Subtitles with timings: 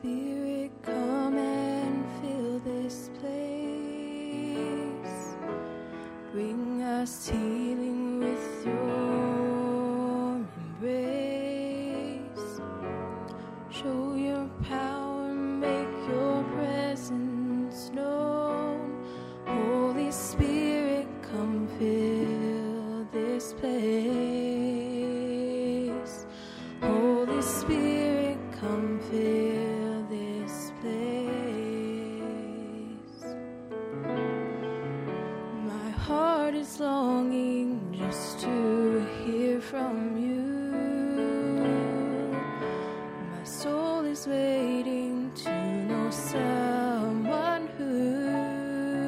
[0.00, 3.36] Spirit, come and fill this place.
[6.32, 12.20] Bring us healing with your embrace.
[13.70, 19.02] Show your power, make your presence known.
[19.46, 23.95] Holy Spirit, come fill this place.
[36.46, 40.44] heart is longing just to hear from you.
[43.32, 45.50] My soul is waiting to
[45.88, 49.06] know someone who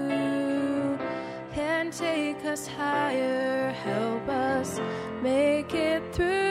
[1.55, 4.81] can take us higher, help us
[5.23, 6.48] make it through.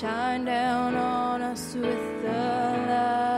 [0.00, 2.28] shine down on us with the
[2.88, 3.29] light.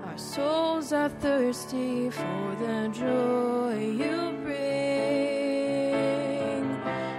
[0.04, 4.60] Our souls are thirsty for the joy you bring.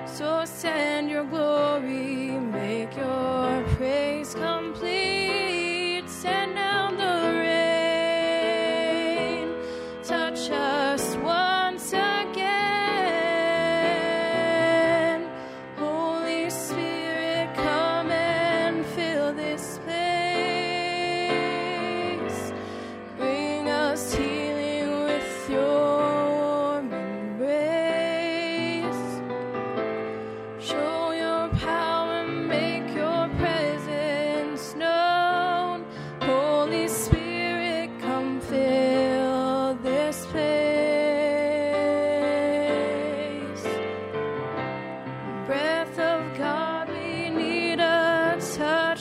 [0.06, 4.61] So send your glory, make your praise come.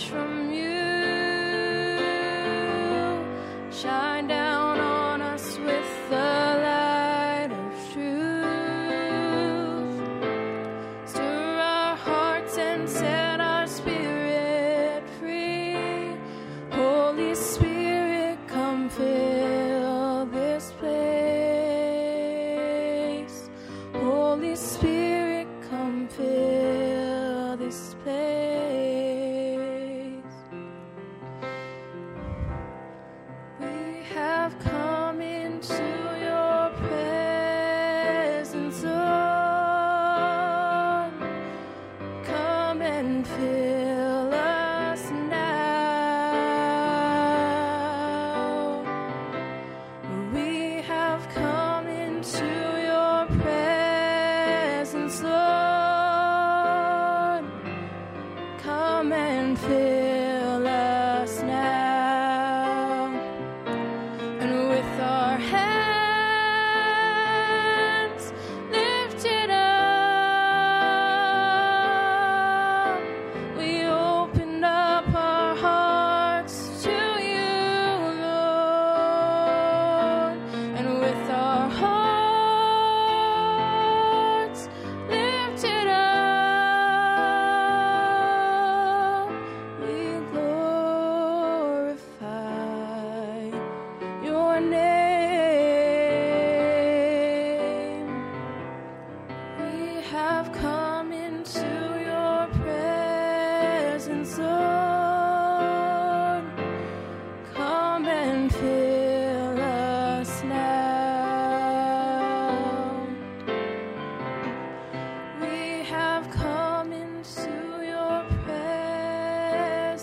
[0.01, 0.30] much from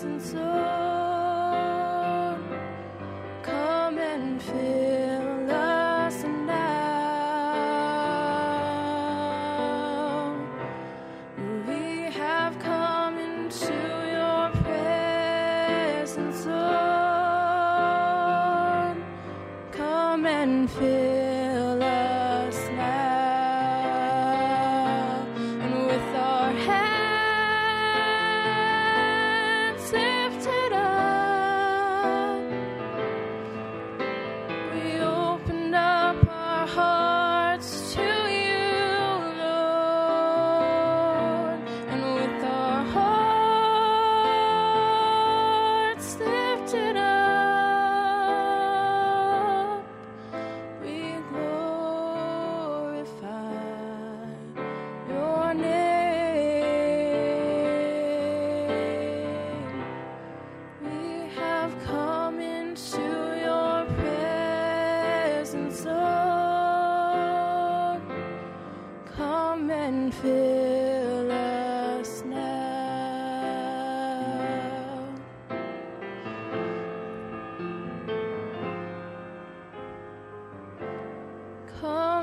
[0.04, 0.38] risen sun.
[3.42, 6.54] Come and fill us now.
[11.66, 13.74] We have come into
[14.16, 16.58] your presence, Lord.
[19.72, 20.97] Come and fill.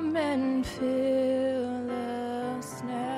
[0.05, 3.14] come and feel the snow.